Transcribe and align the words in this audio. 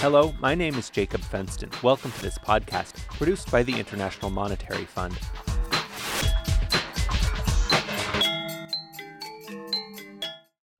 Hello, 0.00 0.32
my 0.38 0.54
name 0.54 0.76
is 0.76 0.90
Jacob 0.90 1.22
Fenston. 1.22 1.72
Welcome 1.82 2.12
to 2.12 2.22
this 2.22 2.38
podcast 2.38 3.04
produced 3.08 3.50
by 3.50 3.64
the 3.64 3.80
International 3.80 4.30
Monetary 4.30 4.84
Fund. 4.84 5.18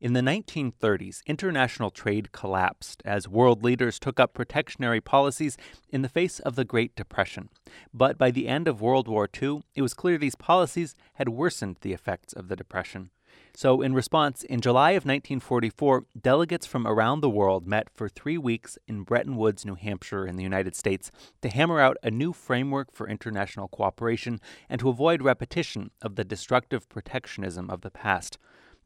In 0.00 0.12
the 0.12 0.20
1930s, 0.20 1.26
international 1.26 1.90
trade 1.90 2.30
collapsed 2.30 3.02
as 3.04 3.26
world 3.26 3.64
leaders 3.64 3.98
took 3.98 4.20
up 4.20 4.34
protectionary 4.34 5.00
policies 5.00 5.56
in 5.90 6.02
the 6.02 6.08
face 6.08 6.38
of 6.38 6.54
the 6.54 6.64
Great 6.64 6.94
Depression. 6.94 7.48
But 7.92 8.18
by 8.18 8.30
the 8.30 8.46
end 8.46 8.68
of 8.68 8.80
World 8.80 9.08
War 9.08 9.28
II, 9.42 9.62
it 9.74 9.82
was 9.82 9.94
clear 9.94 10.16
these 10.16 10.36
policies 10.36 10.94
had 11.14 11.28
worsened 11.28 11.78
the 11.80 11.92
effects 11.92 12.32
of 12.32 12.46
the 12.46 12.54
Depression. 12.54 13.10
So, 13.54 13.80
in 13.82 13.94
response, 13.94 14.44
in 14.44 14.60
July 14.60 14.92
of 14.92 15.04
1944, 15.04 16.04
delegates 16.20 16.66
from 16.66 16.86
around 16.86 17.20
the 17.20 17.30
world 17.30 17.66
met 17.66 17.88
for 17.92 18.08
three 18.08 18.38
weeks 18.38 18.78
in 18.86 19.02
Bretton 19.02 19.36
Woods, 19.36 19.64
New 19.64 19.74
Hampshire, 19.74 20.26
in 20.26 20.36
the 20.36 20.42
United 20.42 20.76
States, 20.76 21.10
to 21.42 21.48
hammer 21.48 21.80
out 21.80 21.96
a 22.02 22.10
new 22.10 22.32
framework 22.32 22.92
for 22.92 23.08
international 23.08 23.68
cooperation 23.68 24.40
and 24.68 24.80
to 24.80 24.88
avoid 24.88 25.22
repetition 25.22 25.90
of 26.02 26.14
the 26.14 26.24
destructive 26.24 26.88
protectionism 26.88 27.68
of 27.68 27.80
the 27.80 27.90
past. 27.90 28.38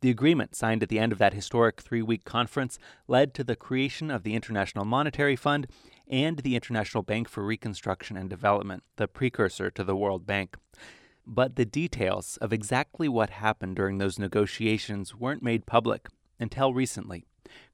The 0.03 0.11
agreement 0.11 0.57
signed 0.57 0.83
at 0.83 0.89
the 0.89 0.99
end 0.99 1.13
of 1.13 1.19
that 1.19 1.33
historic 1.33 1.81
three 1.81 2.03
week 2.03 2.25
conference 2.25 2.77
led 3.07 3.35
to 3.35 3.45
the 3.45 3.55
creation 3.55 4.11
of 4.11 4.25
the 4.25 4.35
International 4.35 4.85
Monetary 4.85 5.37
Fund 5.37 5.69
and 6.09 6.39
the 6.39 6.57
International 6.57 7.05
Bank 7.05 7.29
for 7.29 7.45
Reconstruction 7.45 8.17
and 8.17 8.29
Development, 8.29 8.83
the 8.97 9.07
precursor 9.07 9.71
to 9.71 9.85
the 9.85 9.95
World 9.95 10.27
Bank. 10.27 10.57
But 11.27 11.57
the 11.57 11.65
details 11.65 12.37
of 12.39 12.53
exactly 12.53 13.09
what 13.09 13.31
happened 13.31 13.77
during 13.77 13.99
those 13.99 14.19
negotiations 14.19 15.15
weren't 15.15 15.43
made 15.43 15.67
public 15.67 16.09
until 16.41 16.75
recently. 16.75 17.25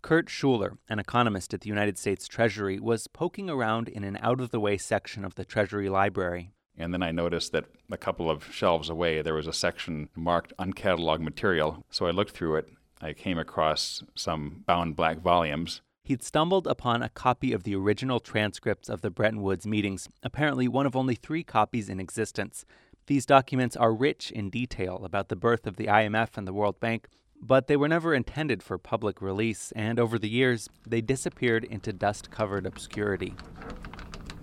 Kurt 0.03 0.29
Schuler, 0.29 0.79
an 0.89 0.99
economist 0.99 1.55
at 1.55 1.61
the 1.61 1.69
United 1.69 1.99
States 1.99 2.27
Treasury, 2.27 2.79
was 2.81 3.07
poking 3.07 3.49
around 3.49 3.89
in 3.89 4.05
an 4.05 4.19
out 4.21 4.41
of 4.41 4.51
the 4.51 4.61
way 4.61 4.77
section 4.77 5.25
of 5.25 5.37
the 5.37 5.45
Treasury 5.45 5.89
Library 5.89 6.51
and 6.79 6.95
then 6.95 7.03
I 7.03 7.11
noticed 7.11 7.53
that 7.53 7.67
a 7.91 7.97
couple 7.97 8.31
of 8.31 8.53
shelves 8.53 8.89
away, 8.89 9.21
there 9.21 9.35
was 9.35 9.49
a 9.49 9.53
section 9.53 10.09
marked 10.15 10.53
uncatalogued 10.59 11.21
material. 11.21 11.85
So 11.91 12.07
I 12.07 12.13
looked 12.13 12.31
through 12.31 12.57
it. 12.57 12.69
I 13.01 13.13
came 13.13 13.39
across 13.39 14.03
some 14.15 14.63
bound 14.67 14.97
black 14.97 15.19
volumes. 15.19 15.83
He'd 16.05 16.23
stumbled 16.23 16.67
upon 16.67 17.03
a 17.03 17.11
copy 17.11 17.53
of 17.53 17.65
the 17.65 17.75
original 17.75 18.19
transcripts 18.19 18.89
of 18.89 19.03
the 19.03 19.11
Bretton 19.11 19.43
Woods 19.43 19.67
meetings, 19.67 20.09
apparently 20.23 20.67
one 20.67 20.87
of 20.87 20.97
only 20.97 21.15
three 21.15 21.43
copies 21.43 21.89
in 21.91 22.01
existence. 22.01 22.65
These 23.09 23.25
documents 23.25 23.75
are 23.75 23.95
rich 23.95 24.31
in 24.31 24.51
detail 24.51 25.01
about 25.03 25.31
the 25.31 25.35
birth 25.35 25.67
of 25.67 25.77
the 25.77 25.87
IMF 25.87 26.37
and 26.37 26.47
the 26.47 26.53
World 26.53 26.79
Bank, 26.79 27.09
but 27.41 27.67
they 27.67 27.75
were 27.75 27.89
never 27.89 28.13
intended 28.13 28.63
for 28.63 28.77
public 28.77 29.23
release, 29.23 29.73
and 29.73 29.99
over 29.99 30.19
the 30.19 30.29
years, 30.29 30.69
they 30.87 31.01
disappeared 31.01 31.65
into 31.65 31.91
dust 31.91 32.31
covered 32.31 32.67
obscurity. 32.67 33.35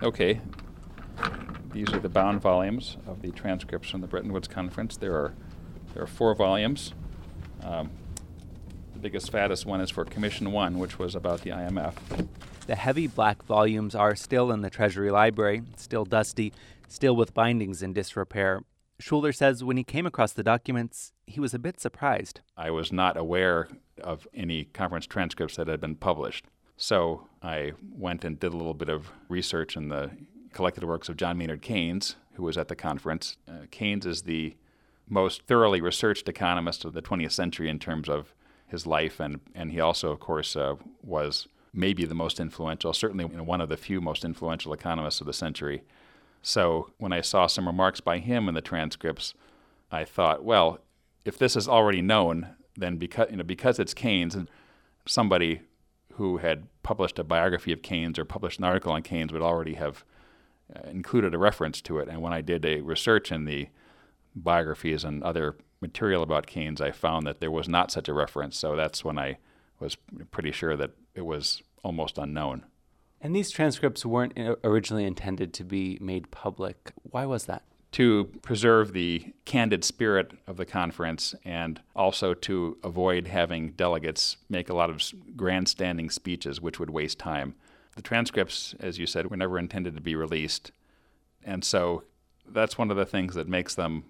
Okay, 0.02 0.40
these 1.72 1.92
are 1.92 2.00
the 2.00 2.08
bound 2.08 2.42
volumes 2.42 2.96
of 3.06 3.22
the 3.22 3.30
transcripts 3.30 3.88
from 3.88 4.00
the 4.00 4.08
Bretton 4.08 4.32
Woods 4.32 4.48
Conference. 4.48 4.96
There 4.96 5.14
are 5.14 5.32
there 5.94 6.02
are 6.02 6.08
four 6.08 6.34
volumes. 6.34 6.92
Um, 7.62 7.90
the 8.94 8.98
biggest, 8.98 9.30
fattest 9.30 9.64
one 9.64 9.80
is 9.80 9.90
for 9.90 10.04
Commission 10.04 10.50
One, 10.50 10.80
which 10.80 10.98
was 10.98 11.14
about 11.14 11.42
the 11.42 11.50
IMF. 11.50 11.94
The 12.66 12.74
heavy 12.74 13.06
black 13.06 13.44
volumes 13.44 13.94
are 13.94 14.16
still 14.16 14.50
in 14.50 14.62
the 14.62 14.70
Treasury 14.70 15.12
Library, 15.12 15.62
still 15.76 16.04
dusty, 16.04 16.52
still 16.88 17.16
with 17.16 17.34
bindings 17.34 17.82
in 17.82 17.92
disrepair. 17.92 18.62
Schuler 18.98 19.32
says 19.32 19.62
when 19.62 19.76
he 19.76 19.84
came 19.84 20.06
across 20.06 20.32
the 20.32 20.42
documents, 20.42 21.12
he 21.26 21.40
was 21.40 21.52
a 21.52 21.58
bit 21.58 21.80
surprised. 21.80 22.40
I 22.56 22.70
was 22.70 22.92
not 22.92 23.16
aware 23.16 23.68
of 24.02 24.26
any 24.32 24.64
conference 24.64 25.06
transcripts 25.06 25.56
that 25.56 25.68
had 25.68 25.80
been 25.80 25.96
published. 25.96 26.46
So 26.76 27.28
I 27.42 27.72
went 27.92 28.24
and 28.24 28.38
did 28.38 28.52
a 28.52 28.56
little 28.56 28.74
bit 28.74 28.88
of 28.88 29.10
research 29.28 29.76
in 29.76 29.88
the 29.88 30.10
collected 30.52 30.84
works 30.84 31.08
of 31.08 31.16
John 31.16 31.38
Maynard 31.38 31.62
Keynes, 31.62 32.16
who 32.34 32.42
was 32.42 32.56
at 32.58 32.68
the 32.68 32.76
conference. 32.76 33.36
Uh, 33.48 33.66
Keynes 33.70 34.06
is 34.06 34.22
the 34.22 34.56
most 35.08 35.42
thoroughly 35.42 35.80
researched 35.80 36.28
economist 36.28 36.84
of 36.84 36.92
the 36.92 37.02
20th 37.02 37.32
century 37.32 37.68
in 37.68 37.78
terms 37.78 38.08
of 38.08 38.34
his 38.66 38.86
life, 38.86 39.20
and, 39.20 39.40
and 39.54 39.70
he 39.70 39.80
also, 39.80 40.10
of 40.10 40.20
course, 40.20 40.56
uh, 40.56 40.74
was 41.02 41.46
maybe 41.72 42.04
the 42.04 42.14
most 42.14 42.40
influential, 42.40 42.92
certainly 42.92 43.24
one 43.24 43.60
of 43.60 43.68
the 43.68 43.76
few 43.76 44.00
most 44.00 44.24
influential 44.24 44.72
economists 44.72 45.20
of 45.20 45.26
the 45.26 45.32
century. 45.32 45.82
So 46.46 46.92
when 46.98 47.12
I 47.12 47.22
saw 47.22 47.48
some 47.48 47.66
remarks 47.66 48.00
by 48.00 48.18
him 48.18 48.48
in 48.48 48.54
the 48.54 48.60
transcripts, 48.60 49.34
I 49.90 50.04
thought, 50.04 50.44
well, 50.44 50.78
if 51.24 51.36
this 51.36 51.56
is 51.56 51.66
already 51.66 52.00
known, 52.00 52.54
then 52.76 52.98
because 52.98 53.26
you 53.32 53.36
know 53.36 53.42
because 53.42 53.80
it's 53.80 53.92
Keynes 53.92 54.36
and 54.36 54.48
somebody 55.06 55.62
who 56.12 56.36
had 56.36 56.68
published 56.84 57.18
a 57.18 57.24
biography 57.24 57.72
of 57.72 57.82
Keynes 57.82 58.16
or 58.16 58.24
published 58.24 58.60
an 58.60 58.64
article 58.64 58.92
on 58.92 59.02
Keynes 59.02 59.32
would 59.32 59.42
already 59.42 59.74
have 59.74 60.04
uh, 60.72 60.88
included 60.88 61.34
a 61.34 61.38
reference 61.38 61.80
to 61.80 61.98
it. 61.98 62.08
And 62.08 62.22
when 62.22 62.32
I 62.32 62.42
did 62.42 62.64
a 62.64 62.80
research 62.80 63.32
in 63.32 63.44
the 63.44 63.68
biographies 64.36 65.02
and 65.02 65.24
other 65.24 65.56
material 65.80 66.22
about 66.22 66.46
Keynes, 66.46 66.80
I 66.80 66.92
found 66.92 67.26
that 67.26 67.40
there 67.40 67.50
was 67.50 67.68
not 67.68 67.90
such 67.90 68.08
a 68.08 68.14
reference. 68.14 68.56
So 68.56 68.76
that's 68.76 69.04
when 69.04 69.18
I 69.18 69.38
was 69.80 69.96
pretty 70.30 70.52
sure 70.52 70.76
that 70.76 70.92
it 71.12 71.26
was 71.26 71.64
almost 71.82 72.18
unknown. 72.18 72.66
And 73.20 73.34
these 73.34 73.50
transcripts 73.50 74.04
weren't 74.04 74.38
uh, 74.38 74.56
originally 74.62 75.04
intended 75.04 75.52
to 75.54 75.64
be 75.64 75.98
made 76.00 76.30
public. 76.30 76.92
Why 77.02 77.26
was 77.26 77.46
that? 77.46 77.62
To 77.92 78.26
preserve 78.42 78.92
the 78.92 79.32
candid 79.44 79.84
spirit 79.84 80.32
of 80.46 80.56
the 80.56 80.66
conference 80.66 81.34
and 81.44 81.80
also 81.94 82.34
to 82.34 82.76
avoid 82.84 83.26
having 83.26 83.72
delegates 83.72 84.36
make 84.50 84.68
a 84.68 84.74
lot 84.74 84.90
of 84.90 85.02
grandstanding 85.34 86.10
speeches, 86.10 86.60
which 86.60 86.78
would 86.78 86.90
waste 86.90 87.18
time. 87.18 87.54
The 87.94 88.02
transcripts, 88.02 88.74
as 88.80 88.98
you 88.98 89.06
said, 89.06 89.30
were 89.30 89.36
never 89.36 89.58
intended 89.58 89.94
to 89.94 90.02
be 90.02 90.14
released. 90.14 90.72
And 91.42 91.64
so 91.64 92.02
that's 92.46 92.76
one 92.76 92.90
of 92.90 92.96
the 92.96 93.06
things 93.06 93.34
that 93.34 93.48
makes 93.48 93.74
them 93.74 94.04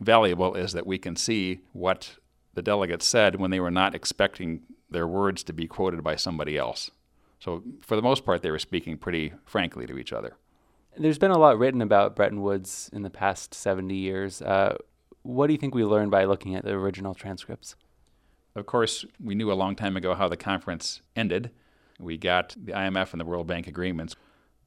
valuable 0.00 0.54
is 0.54 0.72
that 0.72 0.86
we 0.86 0.98
can 0.98 1.16
see 1.16 1.60
what 1.72 2.16
the 2.54 2.62
delegates 2.62 3.04
said 3.04 3.36
when 3.36 3.50
they 3.50 3.60
were 3.60 3.70
not 3.70 3.94
expecting 3.94 4.62
their 4.90 5.06
words 5.06 5.42
to 5.44 5.52
be 5.52 5.66
quoted 5.66 6.02
by 6.02 6.16
somebody 6.16 6.56
else. 6.56 6.90
So, 7.38 7.62
for 7.80 7.96
the 7.96 8.02
most 8.02 8.24
part, 8.24 8.42
they 8.42 8.50
were 8.50 8.58
speaking 8.58 8.96
pretty 8.96 9.32
frankly 9.44 9.86
to 9.86 9.98
each 9.98 10.12
other. 10.12 10.36
There's 10.96 11.18
been 11.18 11.30
a 11.30 11.38
lot 11.38 11.58
written 11.58 11.80
about 11.80 12.16
Bretton 12.16 12.42
Woods 12.42 12.90
in 12.92 13.02
the 13.02 13.10
past 13.10 13.54
70 13.54 13.94
years. 13.94 14.42
Uh, 14.42 14.76
what 15.22 15.46
do 15.46 15.52
you 15.52 15.58
think 15.58 15.74
we 15.74 15.84
learned 15.84 16.10
by 16.10 16.24
looking 16.24 16.56
at 16.56 16.64
the 16.64 16.72
original 16.72 17.14
transcripts? 17.14 17.76
Of 18.56 18.66
course, 18.66 19.04
we 19.22 19.36
knew 19.36 19.52
a 19.52 19.54
long 19.54 19.76
time 19.76 19.96
ago 19.96 20.14
how 20.14 20.28
the 20.28 20.36
conference 20.36 21.00
ended. 21.14 21.52
We 22.00 22.16
got 22.16 22.56
the 22.58 22.72
IMF 22.72 23.12
and 23.12 23.20
the 23.20 23.24
World 23.24 23.46
Bank 23.46 23.68
agreements. 23.68 24.16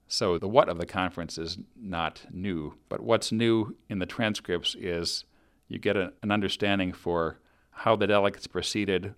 So 0.07 0.37
the 0.37 0.47
what 0.47 0.69
of 0.69 0.77
the 0.77 0.85
conference 0.85 1.37
is 1.37 1.57
not 1.75 2.25
new, 2.31 2.75
but 2.89 3.01
what's 3.01 3.31
new 3.31 3.75
in 3.89 3.99
the 3.99 4.05
transcripts 4.05 4.75
is 4.75 5.25
you 5.67 5.79
get 5.79 5.95
a, 5.95 6.13
an 6.21 6.31
understanding 6.31 6.91
for 6.91 7.39
how 7.71 7.95
the 7.95 8.07
delegates 8.07 8.47
proceeded, 8.47 9.15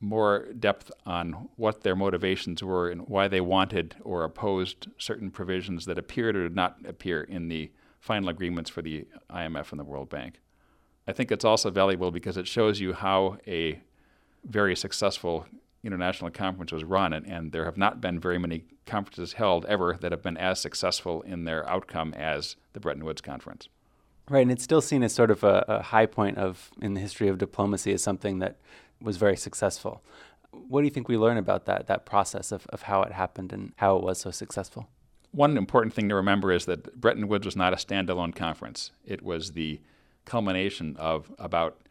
more 0.00 0.46
depth 0.58 0.90
on 1.04 1.48
what 1.56 1.82
their 1.82 1.96
motivations 1.96 2.62
were 2.62 2.90
and 2.90 3.08
why 3.08 3.28
they 3.28 3.40
wanted 3.40 3.96
or 4.02 4.24
opposed 4.24 4.88
certain 4.98 5.30
provisions 5.30 5.86
that 5.86 5.98
appeared 5.98 6.36
or 6.36 6.42
did 6.42 6.56
not 6.56 6.76
appear 6.86 7.22
in 7.22 7.48
the 7.48 7.70
final 8.00 8.28
agreements 8.28 8.70
for 8.70 8.82
the 8.82 9.06
IMF 9.30 9.70
and 9.70 9.80
the 9.80 9.84
World 9.84 10.08
Bank. 10.10 10.40
I 11.08 11.12
think 11.12 11.32
it's 11.32 11.44
also 11.44 11.70
valuable 11.70 12.10
because 12.10 12.36
it 12.36 12.46
shows 12.46 12.80
you 12.80 12.92
how 12.92 13.38
a 13.46 13.80
very 14.44 14.76
successful 14.76 15.46
international 15.82 16.30
conference 16.30 16.72
was 16.72 16.84
run, 16.84 17.12
and, 17.12 17.26
and 17.26 17.52
there 17.52 17.64
have 17.64 17.76
not 17.76 18.00
been 18.00 18.18
very 18.18 18.38
many 18.38 18.64
conferences 18.86 19.34
held 19.34 19.64
ever 19.66 19.96
that 20.00 20.12
have 20.12 20.22
been 20.22 20.36
as 20.36 20.60
successful 20.60 21.22
in 21.22 21.44
their 21.44 21.68
outcome 21.68 22.12
as 22.14 22.56
the 22.72 22.80
Bretton 22.80 23.04
Woods 23.04 23.20
Conference. 23.20 23.68
Right, 24.28 24.42
and 24.42 24.50
it's 24.50 24.64
still 24.64 24.80
seen 24.80 25.04
as 25.04 25.14
sort 25.14 25.30
of 25.30 25.44
a, 25.44 25.64
a 25.68 25.82
high 25.82 26.06
point 26.06 26.38
of 26.38 26.70
in 26.82 26.94
the 26.94 27.00
history 27.00 27.28
of 27.28 27.38
diplomacy 27.38 27.92
as 27.92 28.02
something 28.02 28.40
that 28.40 28.56
was 29.00 29.16
very 29.16 29.36
successful. 29.36 30.02
What 30.50 30.80
do 30.80 30.84
you 30.86 30.90
think 30.90 31.08
we 31.08 31.16
learn 31.16 31.36
about 31.36 31.66
that 31.66 31.86
that 31.86 32.06
process 32.06 32.52
of, 32.52 32.66
of 32.68 32.82
how 32.82 33.02
it 33.02 33.12
happened 33.12 33.52
and 33.52 33.72
how 33.76 33.96
it 33.96 34.02
was 34.02 34.18
so 34.18 34.30
successful? 34.30 34.88
One 35.32 35.56
important 35.56 35.92
thing 35.92 36.08
to 36.08 36.14
remember 36.14 36.50
is 36.50 36.64
that 36.64 36.98
Bretton 36.98 37.28
Woods 37.28 37.44
was 37.44 37.56
not 37.56 37.72
a 37.72 37.76
standalone 37.76 38.34
conference. 38.34 38.92
It 39.04 39.22
was 39.22 39.52
the 39.52 39.80
culmination 40.24 40.96
of 40.98 41.30
about 41.38 41.82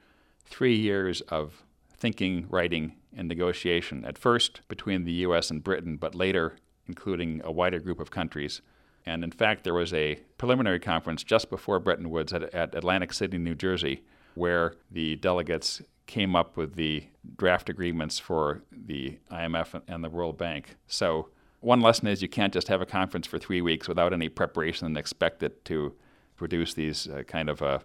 three 0.45 0.75
years 0.75 1.21
of 1.21 1.63
thinking, 1.95 2.47
writing, 2.49 2.93
and 3.15 3.27
negotiation, 3.27 4.03
at 4.03 4.17
first 4.17 4.61
between 4.67 5.05
the 5.05 5.11
U.S. 5.11 5.49
and 5.49 5.63
Britain, 5.63 5.97
but 5.97 6.15
later 6.15 6.57
including 6.87 7.41
a 7.43 7.51
wider 7.51 7.79
group 7.79 7.99
of 7.99 8.11
countries. 8.11 8.61
And 9.05 9.23
in 9.23 9.31
fact, 9.31 9.63
there 9.63 9.73
was 9.73 9.93
a 9.93 10.15
preliminary 10.37 10.79
conference 10.79 11.23
just 11.23 11.49
before 11.49 11.79
Bretton 11.79 12.09
Woods 12.09 12.33
at, 12.33 12.53
at 12.53 12.75
Atlantic 12.75 13.13
City, 13.13 13.37
New 13.37 13.55
Jersey, 13.55 14.03
where 14.33 14.73
the 14.91 15.15
delegates 15.17 15.81
came 16.07 16.35
up 16.35 16.57
with 16.57 16.75
the 16.75 17.05
draft 17.35 17.69
agreements 17.69 18.19
for 18.19 18.63
the 18.71 19.17
IMF 19.31 19.81
and 19.87 20.03
the 20.03 20.09
World 20.09 20.37
Bank. 20.37 20.75
So, 20.87 21.29
one 21.61 21.81
lesson 21.81 22.07
is 22.07 22.21
you 22.21 22.29
can't 22.29 22.53
just 22.53 22.67
have 22.67 22.81
a 22.81 22.85
conference 22.85 23.25
for 23.25 23.39
three 23.39 23.61
weeks 23.61 23.87
without 23.87 24.13
any 24.13 24.29
preparation 24.29 24.85
and 24.85 24.97
expect 24.97 25.41
it 25.41 25.65
to 25.65 25.95
produce 26.35 26.75
these 26.75 27.07
uh, 27.07 27.23
kind 27.23 27.49
of 27.49 27.61
uh, 27.61 27.79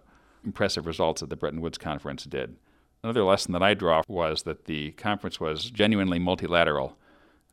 impressive 0.45 0.85
results 0.85 1.21
that 1.21 1.31
the 1.31 1.35
Bretton 1.35 1.61
Woods 1.61 1.79
Conference 1.79 2.25
did. 2.25 2.57
Another 3.03 3.23
lesson 3.23 3.53
that 3.53 3.63
I 3.63 3.73
draw 3.73 4.03
was 4.07 4.43
that 4.43 4.65
the 4.65 4.91
conference 4.91 5.39
was 5.39 5.71
genuinely 5.71 6.19
multilateral. 6.19 6.97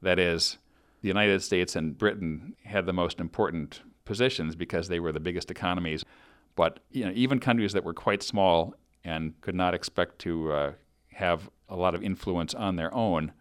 That 0.02 0.18
is, 0.18 0.58
the 1.00 1.08
United 1.08 1.42
States 1.42 1.74
and 1.74 1.96
Britain 1.96 2.54
had 2.64 2.84
the 2.84 2.92
most 2.92 3.20
important 3.20 3.80
positions 4.04 4.54
because 4.54 4.88
they 4.88 5.00
were 5.00 5.12
the 5.12 5.20
biggest 5.20 5.50
economies. 5.50 6.04
But 6.54 6.80
you 6.90 7.04
know, 7.06 7.12
even 7.14 7.38
countries 7.38 7.72
that 7.72 7.84
were 7.84 7.94
quite 7.94 8.22
small 8.22 8.74
and 9.04 9.40
could 9.40 9.54
not 9.54 9.74
expect 9.74 10.18
to 10.20 10.52
uh, 10.52 10.72
have 11.14 11.50
a 11.68 11.76
lot 11.76 11.94
of 11.94 12.02
influence 12.02 12.54
on 12.54 12.76
their 12.76 12.92
own 12.94 13.32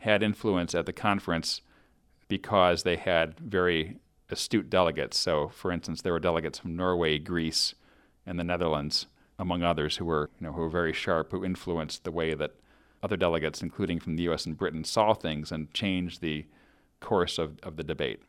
had 0.00 0.22
influence 0.22 0.74
at 0.74 0.86
the 0.86 0.92
conference 0.92 1.60
because 2.28 2.82
they 2.82 2.96
had 2.96 3.38
very 3.38 3.98
astute 4.30 4.70
delegates. 4.70 5.18
So, 5.18 5.48
for 5.48 5.70
instance, 5.70 6.02
there 6.02 6.12
were 6.12 6.20
delegates 6.20 6.58
from 6.58 6.76
Norway, 6.76 7.18
Greece, 7.18 7.74
and 8.24 8.38
the 8.38 8.44
Netherlands, 8.44 9.06
among 9.38 9.62
others, 9.62 9.96
who 9.96 10.04
were 10.04 10.30
you 10.40 10.46
know 10.46 10.52
who 10.52 10.62
were 10.62 10.68
very 10.68 10.92
sharp, 10.92 11.32
who 11.32 11.44
influenced 11.44 12.04
the 12.04 12.10
way 12.10 12.34
that 12.34 12.54
other 13.02 13.16
delegates, 13.16 13.62
including 13.62 14.00
from 14.00 14.16
the 14.16 14.24
U.S. 14.24 14.46
and 14.46 14.56
Britain, 14.56 14.84
saw 14.84 15.14
things 15.14 15.50
and 15.50 15.72
changed 15.72 16.20
the 16.20 16.46
course 17.00 17.38
of, 17.38 17.58
of 17.62 17.76
the 17.76 17.82
debate. 17.82 18.20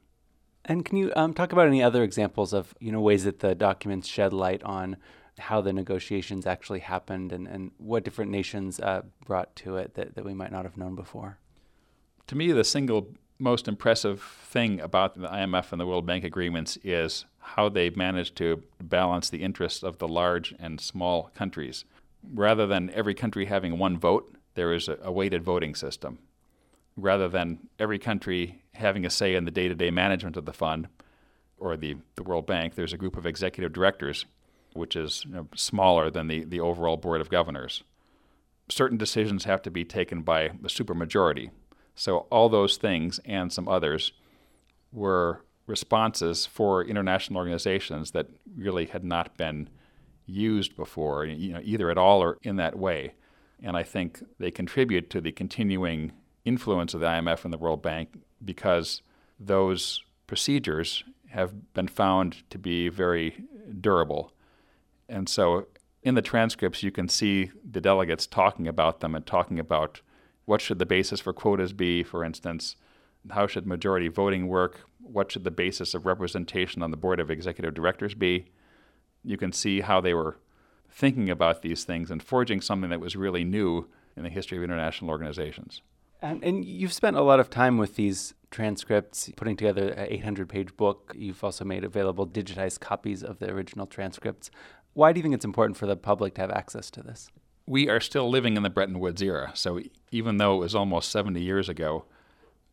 And 0.63 0.85
can 0.85 0.97
you 0.97 1.12
um, 1.15 1.33
talk 1.33 1.51
about 1.51 1.68
any 1.68 1.83
other 1.83 2.03
examples 2.03 2.53
of 2.53 2.73
you 2.79 2.91
know 2.91 3.01
ways 3.01 3.23
that 3.23 3.39
the 3.39 3.56
documents 3.56 4.07
shed 4.07 4.33
light 4.33 4.63
on 4.63 4.97
how 5.42 5.62
the 5.62 5.74
negotiations 5.74 6.46
actually 6.46 6.80
happened 6.80 7.32
and, 7.32 7.48
and 7.48 7.72
what 7.78 8.04
different 8.04 8.32
nations 8.32 8.80
uh, 8.80 9.02
brought 9.26 9.56
to 9.58 9.78
it 9.78 9.96
that, 9.96 10.16
that 10.16 10.24
we 10.24 10.34
might 10.34 10.52
not 10.52 10.64
have 10.64 10.78
known 10.78 10.96
before? 10.96 11.38
To 12.28 12.36
me, 12.36 12.52
the 12.52 12.64
single 12.64 13.08
most 13.40 13.68
impressive 13.68 14.22
thing 14.22 14.80
about 14.80 15.20
the 15.20 15.28
IMF 15.28 15.72
and 15.72 15.82
the 15.82 15.86
World 15.86 16.06
Bank 16.06 16.24
agreements 16.24 16.78
is 16.84 17.26
how 17.40 17.68
they 17.70 17.90
managed 17.90 18.36
to 18.38 18.62
balance 18.82 19.30
the 19.30 19.42
interests 19.42 19.84
of 19.84 19.98
the 19.98 20.08
large 20.08 20.54
and 20.60 20.80
small 20.80 21.32
countries. 21.34 21.84
Rather 22.24 22.68
than 22.68 22.92
every 22.92 23.16
country 23.16 23.46
having 23.46 23.80
one 23.80 23.98
vote, 23.98 24.36
there 24.54 24.74
is 24.74 24.88
a, 24.88 24.98
a 25.02 25.12
weighted 25.12 25.44
voting 25.44 25.74
system. 25.74 26.20
Rather 26.96 27.28
than 27.28 27.58
every 27.80 27.98
country 27.98 28.62
having 28.74 29.06
a 29.06 29.10
say 29.10 29.34
in 29.36 29.46
the 29.46 29.52
day 29.52 29.68
to 29.68 29.76
day 29.76 29.90
management 29.90 30.38
of 30.38 30.46
the 30.46 30.54
fund 30.54 30.88
or 31.58 31.76
the, 31.76 31.98
the 32.16 32.24
World 32.24 32.46
Bank, 32.46 32.76
there's 32.76 32.94
a 32.94 32.98
group 32.98 33.18
of 33.18 33.26
executive 33.26 33.74
directors, 33.74 34.26
which 34.73 34.95
is 34.95 35.23
you 35.25 35.33
know, 35.33 35.47
smaller 35.56 36.09
than 36.09 36.27
the, 36.27 36.44
the 36.44 36.59
overall 36.59 36.97
board 36.97 37.21
of 37.21 37.29
governors. 37.29 37.83
Certain 38.69 38.97
decisions 38.97 39.44
have 39.44 39.62
to 39.62 39.71
be 39.71 39.83
taken 39.83 40.21
by 40.21 40.41
a 40.44 40.53
supermajority, 40.68 41.50
so, 41.95 42.25
all 42.31 42.50
those 42.50 42.77
things 42.77 43.19
and 43.25 43.51
some 43.51 43.68
others 43.68 44.13
were 44.91 45.44
responses 45.68 46.45
for 46.45 46.83
international 46.83 47.38
organizations 47.38 48.12
that 48.12 48.27
really 48.56 48.85
had 48.85 49.03
not 49.03 49.38
been 49.38 49.69
used 50.25 50.75
before, 50.75 51.25
you 51.25 51.53
know, 51.53 51.62
either 51.63 51.89
at 51.89 51.97
all 51.97 52.21
or 52.21 52.38
in 52.44 52.56
that 52.57 52.77
way. 52.77 53.13
And 53.62 53.77
I 53.77 53.83
think 53.83 54.23
they 54.39 54.51
contribute 54.51 55.09
to 55.12 55.21
the 55.21 55.31
continuing 55.31 56.13
influence 56.45 56.94
of 56.94 57.01
the 57.01 57.06
IMF 57.06 57.44
and 57.44 57.53
the 57.53 57.57
World 57.57 57.81
Bank 57.81 58.19
because 58.44 59.01
those 59.39 60.03
procedures 60.25 61.03
have 61.29 61.73
been 61.73 61.88
found 61.88 62.50
to 62.50 62.57
be 62.57 62.89
very 62.89 63.45
durable. 63.79 64.33
And 65.12 65.28
so 65.28 65.68
in 66.02 66.16
the 66.16 66.22
transcripts, 66.22 66.81
you 66.81 66.92
can 66.92 67.10
see 67.10 67.52
the 67.69 67.81
delegates 67.81 68.25
talking 68.25 68.68
about 68.68 69.02
them 69.02 69.13
and 69.13 69.25
talking 69.25 69.60
about 69.60 70.02
what 70.46 70.62
should 70.62 70.80
the 70.80 70.86
basis 70.86 71.19
for 71.19 71.34
quotas 71.34 71.74
be, 71.74 72.02
for 72.02 72.24
instance? 72.24 72.78
How 73.30 73.46
should 73.46 73.68
majority 73.68 74.08
voting 74.08 74.48
work? 74.48 74.81
What 75.00 75.31
should 75.31 75.44
the 75.44 75.52
basis 75.52 75.94
of 75.94 76.06
representation 76.06 76.81
on 76.81 76.92
the 76.92 76.98
board 76.98 77.19
of 77.19 77.30
executive 77.30 77.74
directors 77.74 78.16
be? 78.16 78.48
You 79.24 79.38
can 79.38 79.52
see 79.52 79.81
how 79.81 80.02
they 80.02 80.13
were 80.13 80.40
thinking 80.90 81.30
about 81.30 81.62
these 81.62 81.84
things 81.84 82.10
and 82.10 82.24
forging 82.24 82.62
something 82.62 82.90
that 82.90 83.00
was 83.00 83.16
really 83.16 83.44
new 83.44 83.88
in 84.16 84.24
the 84.24 84.30
history 84.30 84.57
of 84.57 84.64
international 84.64 85.12
organizations. 85.12 85.81
And, 86.22 86.44
and 86.44 86.64
you've 86.64 86.94
spent 86.94 87.18
a 87.18 87.22
lot 87.22 87.40
of 87.40 87.50
time 87.50 87.78
with 87.78 87.96
these 87.96 88.34
transcripts, 88.52 89.31
putting 89.36 89.56
together 89.56 89.90
an 89.90 90.07
800 90.10 90.48
page 90.48 90.75
book. 90.78 91.14
You've 91.16 91.44
also 91.44 91.66
made 91.66 91.84
available 91.84 92.28
digitized 92.28 92.80
copies 92.80 93.24
of 93.24 93.40
the 93.40 93.50
original 93.50 93.88
transcripts. 93.88 94.52
Why 94.94 95.14
do 95.14 95.20
you 95.20 95.24
think 95.24 95.36
it's 95.36 95.46
important 95.46 95.78
for 95.78 95.86
the 95.86 95.96
public 95.96 96.36
to 96.36 96.42
have 96.42 96.52
access 96.52 96.92
to 96.92 97.02
this? 97.02 97.30
we 97.72 97.88
are 97.88 98.02
still 98.02 98.30
living 98.30 98.58
in 98.58 98.64
the 98.64 98.70
Bretton 98.70 99.00
Woods 99.00 99.22
era. 99.22 99.52
So 99.54 99.80
even 100.12 100.38
though 100.38 100.56
it 100.56 100.60
was 100.60 100.76
almost 100.76 101.10
70 101.10 101.42
years 101.42 101.70
ago, 101.70 102.06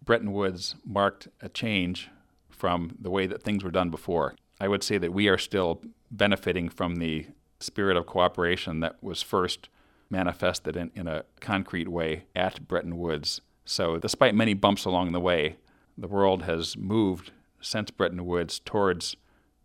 Bretton 0.05 0.32
Woods 0.32 0.75
marked 0.85 1.29
a 1.41 1.49
change 1.49 2.09
from 2.50 2.97
the 3.00 3.11
way 3.11 3.26
that 3.26 3.43
things 3.43 3.62
were 3.62 3.70
done 3.70 3.91
before. 3.91 4.35
I 4.61 4.67
would 4.67 4.82
say 4.82 4.99
that 4.99 5.12
we 5.12 5.29
are 5.29 5.38
still 5.38 5.82
benefiting 6.11 6.69
from 6.69 6.97
the 6.97 7.26
spirit 7.61 7.97
of 7.97 8.06
cooperation 8.06 8.81
that 8.81 9.00
was 9.03 9.23
first 9.23 9.69
manifested 10.11 10.76
in, 10.76 10.91
in 10.97 11.06
a 11.06 11.25
concrete 11.38 11.88
way 11.88 12.25
at 12.35 12.67
Bretton 12.67 12.99
Woods. 12.99 13.41
So, 13.65 13.99
despite 13.99 14.35
many 14.35 14.55
bumps 14.55 14.85
along 14.85 15.12
the 15.12 15.20
way, 15.20 15.59
the 15.97 16.09
world 16.09 16.43
has 16.43 16.76
moved 16.76 17.31
since 17.61 17.91
Bretton 17.91 18.25
Woods 18.25 18.59
towards 18.59 19.15